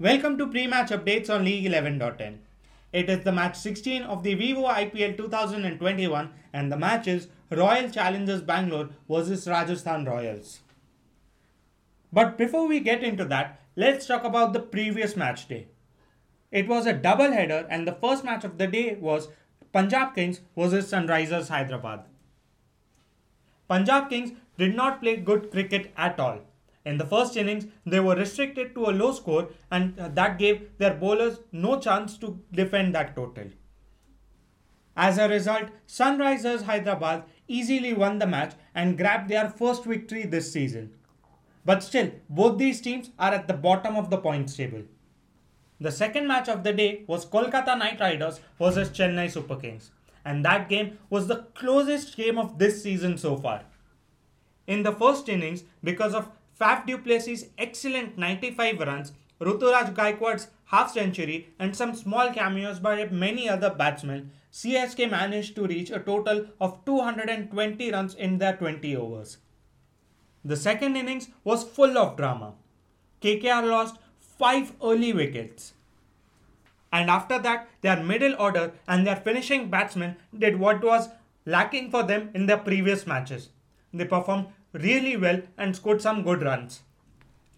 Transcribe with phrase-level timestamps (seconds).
[0.00, 2.40] Welcome to pre-match updates on League 11.in.
[2.92, 7.88] It is the match 16 of the Vivo IPL 2021 and the match is Royal
[7.88, 10.58] Challengers Bangalore versus Rajasthan Royals.
[12.12, 15.68] But before we get into that, let's talk about the previous match day.
[16.50, 19.28] It was a double header and the first match of the day was
[19.72, 22.00] Punjab Kings versus Sunrisers Hyderabad.
[23.68, 26.40] Punjab Kings did not play good cricket at all.
[26.84, 30.76] In the first innings, they were restricted to a low score, and uh, that gave
[30.78, 33.46] their bowlers no chance to defend that total.
[34.96, 40.52] As a result, Sunrisers Hyderabad easily won the match and grabbed their first victory this
[40.52, 40.92] season.
[41.64, 44.82] But still, both these teams are at the bottom of the points table.
[45.80, 49.90] The second match of the day was Kolkata Knight Riders versus Chennai Super Kings,
[50.24, 53.62] and that game was the closest game of this season so far.
[54.66, 60.92] In the first innings, because of Faf du Plessis' excellent 95 runs, Ruturaj Gaikwad's half
[60.92, 66.46] century, and some small cameos by many other batsmen, CSK managed to reach a total
[66.60, 69.38] of 220 runs in their 20 overs.
[70.44, 72.54] The second innings was full of drama.
[73.20, 73.96] KKR lost
[74.38, 75.72] 5 early wickets.
[76.92, 81.08] And after that, their middle order and their finishing batsmen did what was
[81.44, 83.48] lacking for them in their previous matches.
[83.92, 86.82] They performed really well and scored some good runs.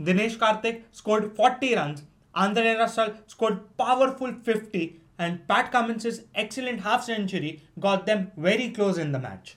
[0.00, 2.02] Dinesh Karthik scored 40 runs,
[2.34, 8.98] Andre Russell scored powerful 50 and Pat Cummins' excellent half century got them very close
[8.98, 9.56] in the match.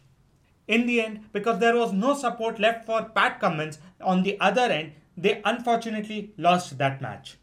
[0.67, 4.61] In the end, because there was no support left for Pat Cummins on the other
[4.61, 7.37] end, they unfortunately lost that match.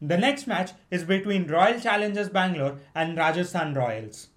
[0.00, 4.28] The next match is between Royal Challengers Bangalore and Rajasthan Royals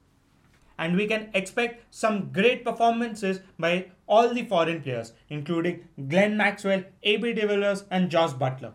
[0.84, 3.73] and we can expect some great performances by
[4.06, 8.73] all the foreign players, including Glenn Maxwell, AB de Villiers, and Jos Buttler.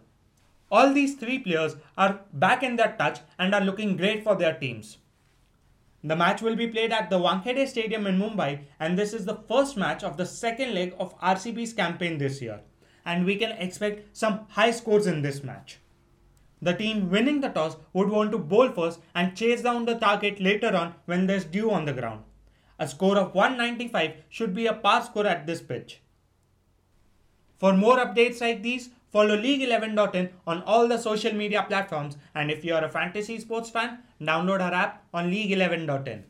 [0.70, 4.54] All these three players are back in their touch and are looking great for their
[4.54, 4.96] teams.
[6.02, 9.40] The match will be played at the Wankhede Stadium in Mumbai, and this is the
[9.52, 12.60] first match of the second leg of RCB's campaign this year.
[13.04, 15.78] And we can expect some high scores in this match.
[16.60, 20.40] The team winning the toss would want to bowl first and chase down the target
[20.40, 22.24] later on when there's dew on the ground.
[22.78, 26.00] A score of 195 should be a par score at this pitch.
[27.58, 32.64] For more updates like these, follow League11.in on all the social media platforms and if
[32.64, 36.24] you are a fantasy sports fan, download our app on League11.in.